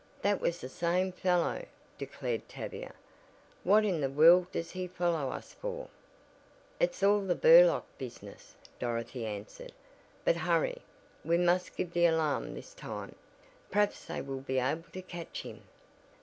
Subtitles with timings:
[0.23, 1.63] "That was the same fellow,"
[1.99, 2.95] declared Tavia.
[3.63, 5.89] "What in the world does he follow us for?"
[6.79, 9.73] "It's all the Burlock business," Dorothy answered.
[10.25, 10.81] "But hurry,
[11.23, 13.13] we must give the alarm this time.
[13.69, 15.65] Perhaps they will be able to catch him."